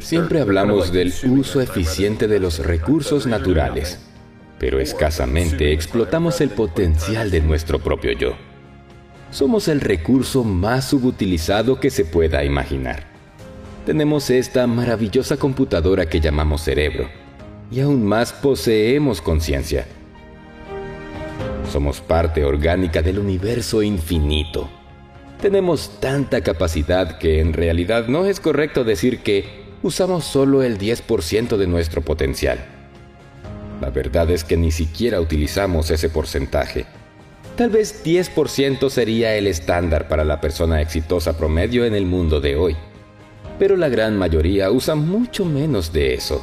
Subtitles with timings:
[0.00, 4.00] Siempre hablamos del uso eficiente de los recursos naturales,
[4.58, 8.34] pero escasamente explotamos el potencial de nuestro propio yo.
[9.30, 13.04] Somos el recurso más subutilizado que se pueda imaginar.
[13.86, 17.08] Tenemos esta maravillosa computadora que llamamos cerebro,
[17.70, 19.86] y aún más poseemos conciencia.
[21.70, 24.68] Somos parte orgánica del universo infinito.
[25.42, 29.44] Tenemos tanta capacidad que en realidad no es correcto decir que
[29.82, 32.64] usamos solo el 10% de nuestro potencial.
[33.80, 36.86] La verdad es que ni siquiera utilizamos ese porcentaje.
[37.56, 42.54] Tal vez 10% sería el estándar para la persona exitosa promedio en el mundo de
[42.54, 42.76] hoy.
[43.58, 46.40] Pero la gran mayoría usa mucho menos de eso.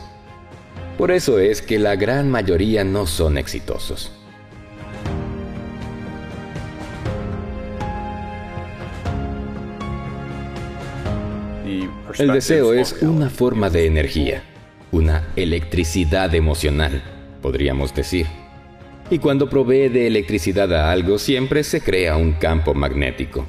[0.97, 4.11] Por eso es que la gran mayoría no son exitosos.
[12.19, 14.43] El deseo es una forma de energía,
[14.91, 17.01] una electricidad emocional,
[17.41, 18.27] podríamos decir.
[19.09, 23.47] Y cuando provee de electricidad a algo, siempre se crea un campo magnético.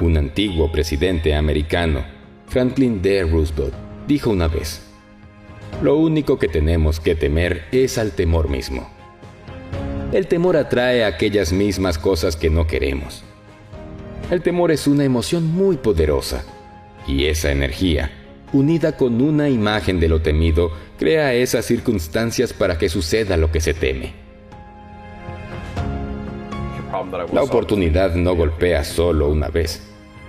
[0.00, 2.04] Un antiguo presidente americano,
[2.48, 3.22] Franklin D.
[3.22, 3.74] Roosevelt,
[4.08, 4.82] dijo una vez,
[5.80, 9.01] Lo único que tenemos que temer es al temor mismo.
[10.12, 13.24] El temor atrae aquellas mismas cosas que no queremos.
[14.30, 16.44] El temor es una emoción muy poderosa,
[17.06, 18.10] y esa energía,
[18.52, 23.62] unida con una imagen de lo temido, crea esas circunstancias para que suceda lo que
[23.62, 24.12] se teme.
[27.32, 29.82] La oportunidad no golpea solo una vez.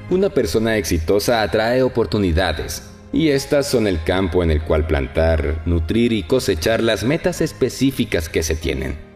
[0.09, 6.13] Una persona exitosa atrae oportunidades, y estas son el campo en el cual plantar, nutrir
[6.13, 9.12] y cosechar las metas específicas que se tienen.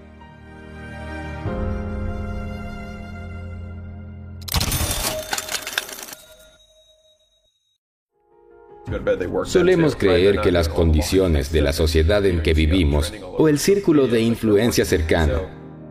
[9.45, 14.22] Solemos creer que las condiciones de la sociedad en que vivimos o el círculo de
[14.22, 15.44] influencia cercano,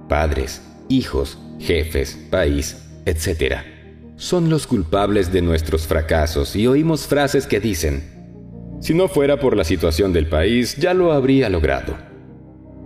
[0.09, 3.57] padres, hijos, jefes, país, etc.,
[4.17, 8.03] son los culpables de nuestros fracasos y oímos frases que dicen,
[8.81, 11.97] si no fuera por la situación del país, ya lo habría logrado.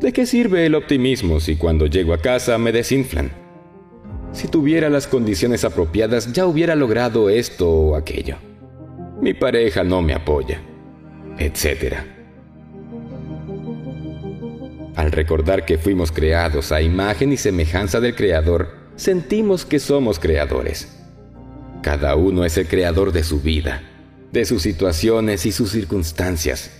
[0.00, 3.30] ¿De qué sirve el optimismo si cuando llego a casa me desinflan?
[4.32, 8.49] Si tuviera las condiciones apropiadas, ya hubiera logrado esto o aquello
[9.20, 10.60] mi pareja no me apoya,
[11.38, 11.96] etc.
[14.96, 20.96] Al recordar que fuimos creados a imagen y semejanza del Creador, sentimos que somos creadores.
[21.82, 23.82] Cada uno es el creador de su vida,
[24.32, 26.70] de sus situaciones y sus circunstancias.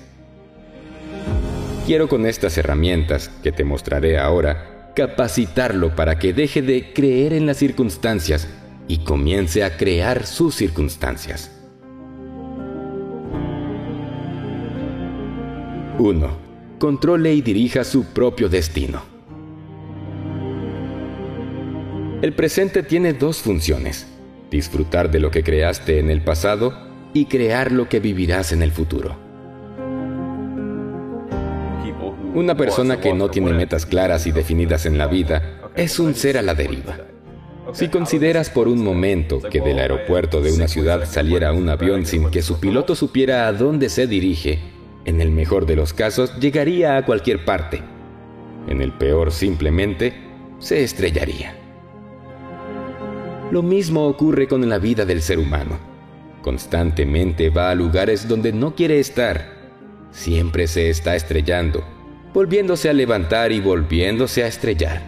[1.86, 7.46] Quiero con estas herramientas que te mostraré ahora capacitarlo para que deje de creer en
[7.46, 8.48] las circunstancias
[8.86, 11.59] y comience a crear sus circunstancias.
[16.00, 16.28] 1.
[16.78, 19.02] Controle y dirija su propio destino.
[22.22, 24.06] El presente tiene dos funciones,
[24.50, 26.72] disfrutar de lo que creaste en el pasado
[27.12, 29.14] y crear lo que vivirás en el futuro.
[32.34, 36.38] Una persona que no tiene metas claras y definidas en la vida es un ser
[36.38, 36.96] a la deriva.
[37.72, 42.30] Si consideras por un momento que del aeropuerto de una ciudad saliera un avión sin
[42.30, 44.79] que su piloto supiera a dónde se dirige,
[45.10, 47.82] en el mejor de los casos, llegaría a cualquier parte.
[48.68, 50.14] En el peor, simplemente,
[50.58, 51.54] se estrellaría.
[53.50, 55.78] Lo mismo ocurre con la vida del ser humano.
[56.42, 59.58] Constantemente va a lugares donde no quiere estar.
[60.12, 61.84] Siempre se está estrellando,
[62.32, 65.02] volviéndose a levantar y volviéndose a estrellar.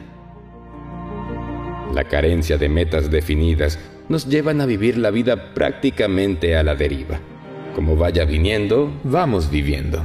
[1.94, 7.20] La carencia de metas definidas nos llevan a vivir la vida prácticamente a la deriva.
[7.74, 10.04] Como vaya viniendo, vamos viviendo.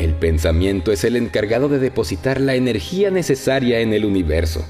[0.00, 4.66] El pensamiento es el encargado de depositar la energía necesaria en el universo.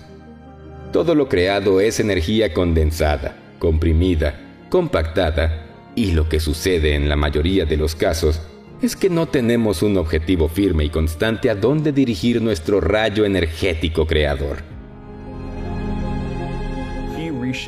[0.93, 4.34] Todo lo creado es energía condensada, comprimida,
[4.69, 8.40] compactada, y lo que sucede en la mayoría de los casos
[8.82, 14.06] es que no tenemos un objetivo firme y constante a dónde dirigir nuestro rayo energético
[14.06, 14.79] creador.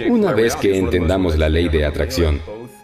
[0.08, 2.40] Una vez que entendamos la ley de atracción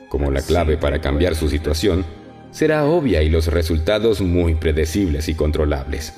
[0.09, 2.05] como la clave para cambiar su situación,
[2.50, 6.15] será obvia y los resultados muy predecibles y controlables.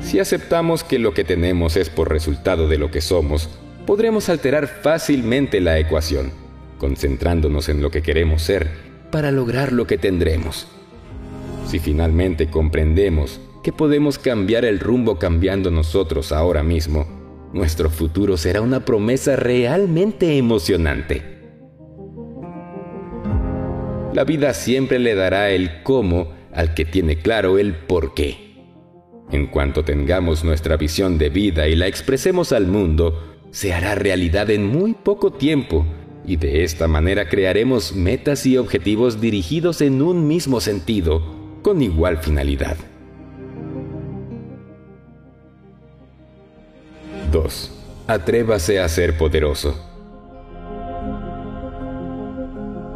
[0.00, 3.48] Si aceptamos que lo que tenemos es por resultado de lo que somos,
[3.86, 6.32] podremos alterar fácilmente la ecuación,
[6.78, 10.66] concentrándonos en lo que queremos ser para lograr lo que tendremos.
[11.66, 17.06] Si finalmente comprendemos que podemos cambiar el rumbo cambiando nosotros ahora mismo,
[17.52, 21.22] nuestro futuro será una promesa realmente emocionante.
[24.12, 28.50] La vida siempre le dará el cómo al que tiene claro el por qué.
[29.30, 34.50] En cuanto tengamos nuestra visión de vida y la expresemos al mundo, se hará realidad
[34.50, 35.86] en muy poco tiempo
[36.26, 41.22] y de esta manera crearemos metas y objetivos dirigidos en un mismo sentido,
[41.62, 42.76] con igual finalidad.
[47.30, 47.70] 2.
[48.06, 49.86] Atrévase a ser poderoso.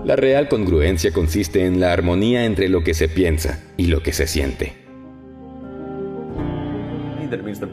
[0.05, 4.13] La real congruencia consiste en la armonía entre lo que se piensa y lo que
[4.13, 4.75] se siente.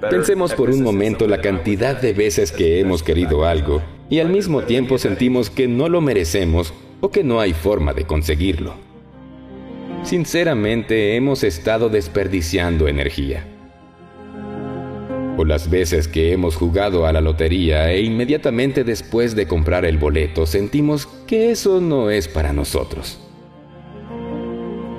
[0.10, 4.64] Pensemos por un momento la cantidad de veces que hemos querido algo y al mismo
[4.64, 8.76] tiempo sentimos que no lo merecemos o que no hay forma de conseguirlo.
[10.04, 13.51] Sinceramente hemos estado desperdiciando energía
[15.38, 19.98] o las veces que hemos jugado a la lotería e inmediatamente después de comprar el
[19.98, 23.20] boleto sentimos que eso no es para nosotros.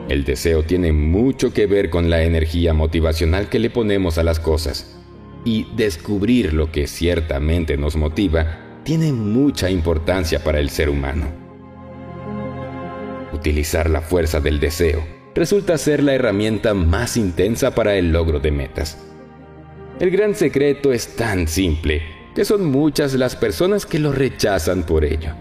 [0.08, 4.40] El deseo tiene mucho que ver con la energía motivacional que le ponemos a las
[4.40, 4.99] cosas
[5.44, 11.26] y descubrir lo que ciertamente nos motiva tiene mucha importancia para el ser humano.
[13.32, 15.05] Utilizar la fuerza del deseo
[15.35, 19.12] resulta ser la herramienta más intensa para el logro de metas
[20.00, 22.03] el gran secreto es tan simple
[22.35, 25.35] que son muchas las personas que lo rechazan por ello.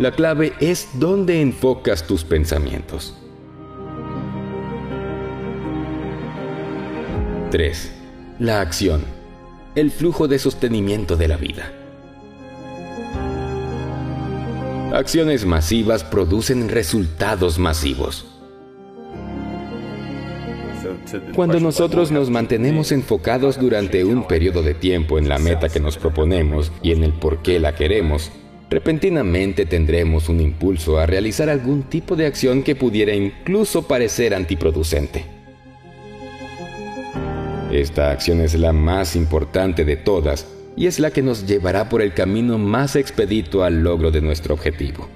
[0.00, 3.16] La clave es dónde enfocas tus pensamientos.
[7.50, 7.92] 3.
[8.40, 9.04] La acción.
[9.76, 11.72] El flujo de sostenimiento de la vida.
[14.92, 18.33] Acciones masivas producen resultados masivos.
[21.34, 25.96] Cuando nosotros nos mantenemos enfocados durante un periodo de tiempo en la meta que nos
[25.96, 28.30] proponemos y en el por qué la queremos,
[28.70, 35.24] repentinamente tendremos un impulso a realizar algún tipo de acción que pudiera incluso parecer antiproducente.
[37.70, 40.46] Esta acción es la más importante de todas
[40.76, 44.54] y es la que nos llevará por el camino más expedito al logro de nuestro
[44.54, 45.08] objetivo.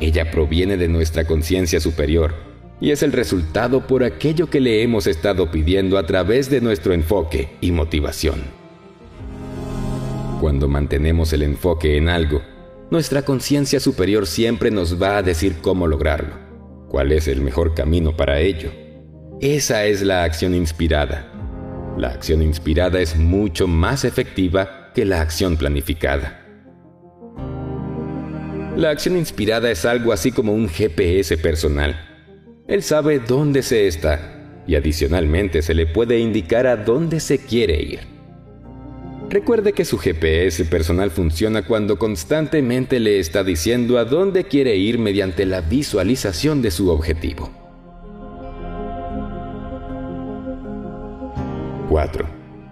[0.00, 2.47] Ella proviene de nuestra conciencia superior
[2.80, 6.92] y es el resultado por aquello que le hemos estado pidiendo a través de nuestro
[6.92, 8.42] enfoque y motivación.
[10.40, 12.42] Cuando mantenemos el enfoque en algo,
[12.90, 16.34] nuestra conciencia superior siempre nos va a decir cómo lograrlo,
[16.88, 18.70] cuál es el mejor camino para ello.
[19.40, 21.32] Esa es la acción inspirada.
[21.96, 26.44] La acción inspirada es mucho más efectiva que la acción planificada.
[28.76, 32.07] La acción inspirada es algo así como un GPS personal
[32.68, 34.34] él sabe dónde se está
[34.66, 38.00] y adicionalmente se le puede indicar a dónde se quiere ir.
[39.30, 44.98] Recuerde que su GPS personal funciona cuando constantemente le está diciendo a dónde quiere ir
[44.98, 47.50] mediante la visualización de su objetivo.
[51.88, 52.26] 4.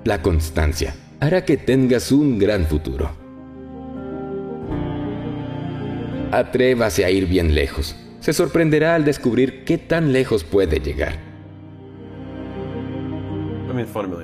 [0.04, 3.10] La constancia hará que tengas un gran futuro.
[6.32, 11.26] Atrévase a ir bien lejos se sorprenderá al descubrir qué tan lejos puede llegar.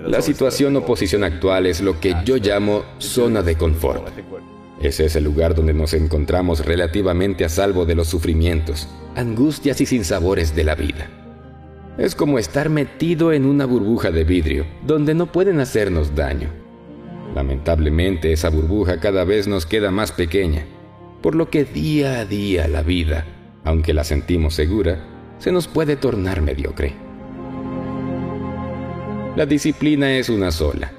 [0.06, 4.08] La situación o posición actual es lo que yo llamo zona de confort.
[4.80, 9.86] Ese es el lugar donde nos encontramos relativamente a salvo de los sufrimientos, angustias y
[9.86, 11.08] sinsabores de la vida.
[11.98, 16.48] Es como estar metido en una burbuja de vidrio, donde no pueden hacernos daño.
[17.34, 20.64] Lamentablemente esa burbuja cada vez nos queda más pequeña,
[21.20, 23.26] por lo que día a día la vida
[23.64, 24.98] aunque la sentimos segura,
[25.38, 26.94] se nos puede tornar mediocre.
[29.36, 30.92] La disciplina es una sola.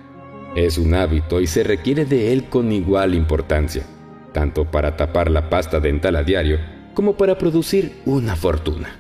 [0.56, 3.84] Es un hábito y se requiere de él con igual importancia,
[4.34, 6.60] tanto para tapar la pasta dental a diario
[6.94, 8.96] como para producir una fortuna.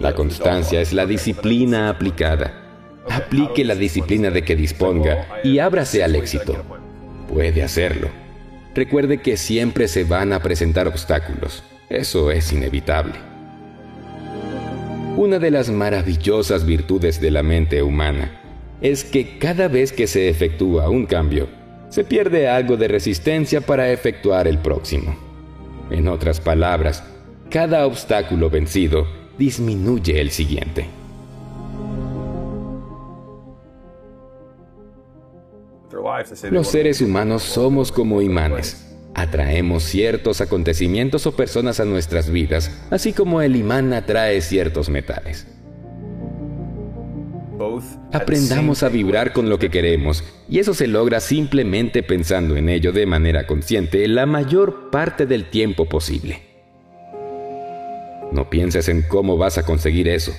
[0.00, 2.60] La constancia es la disciplina aplicada.
[3.10, 6.62] Aplique la disciplina de que disponga y ábrase al éxito.
[7.28, 8.23] Puede hacerlo.
[8.74, 11.62] Recuerde que siempre se van a presentar obstáculos.
[11.88, 13.14] Eso es inevitable.
[15.16, 18.40] Una de las maravillosas virtudes de la mente humana
[18.80, 21.48] es que cada vez que se efectúa un cambio,
[21.88, 25.16] se pierde algo de resistencia para efectuar el próximo.
[25.90, 27.04] En otras palabras,
[27.50, 29.06] cada obstáculo vencido
[29.38, 30.86] disminuye el siguiente.
[36.50, 38.80] Los seres humanos somos como imanes.
[39.16, 45.46] atraemos ciertos acontecimientos o personas a nuestras vidas, así como el imán atrae ciertos metales.
[48.12, 52.92] Aprendamos a vibrar con lo que queremos, y eso se logra simplemente pensando en ello
[52.92, 56.42] de manera consciente la mayor parte del tiempo posible.
[58.32, 60.32] No pienses en cómo vas a conseguir eso.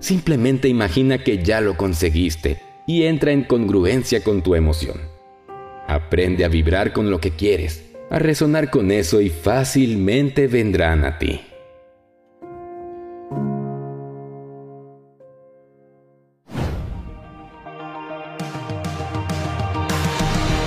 [0.00, 5.17] Simplemente imagina que ya lo conseguiste y entra en congruencia con tu emoción.
[5.88, 11.18] Aprende a vibrar con lo que quieres, a resonar con eso y fácilmente vendrán a
[11.18, 11.40] ti.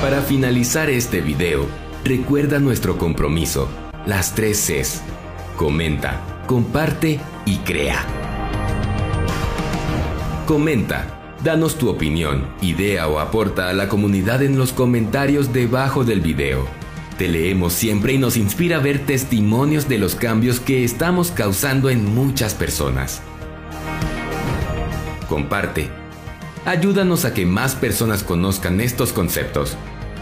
[0.01, 1.67] Para finalizar este video,
[2.03, 3.69] recuerda nuestro compromiso,
[4.07, 5.03] las tres Cs.
[5.55, 8.03] Comenta, comparte y crea.
[10.47, 16.21] Comenta, danos tu opinión, idea o aporta a la comunidad en los comentarios debajo del
[16.21, 16.67] video.
[17.17, 21.89] Te leemos siempre y nos inspira a ver testimonios de los cambios que estamos causando
[21.89, 23.21] en muchas personas.
[25.29, 25.89] Comparte.
[26.65, 29.77] Ayúdanos a que más personas conozcan estos conceptos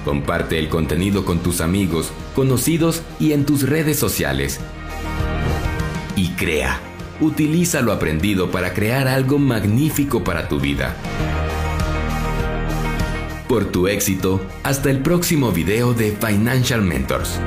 [0.05, 4.59] Comparte el contenido con tus amigos, conocidos y en tus redes sociales.
[6.15, 6.88] Y crea.
[7.21, 10.95] Utiliza lo aprendido para crear algo magnífico para tu vida.
[13.49, 17.39] Por tu éxito, hasta el próximo video de Financial Mentors.